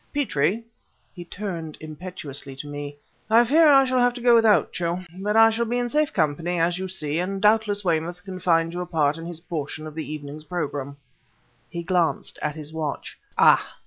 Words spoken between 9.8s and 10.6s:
of the evening's